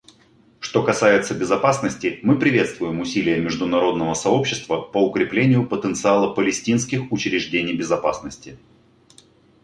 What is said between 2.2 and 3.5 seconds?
мы приветствуем усилия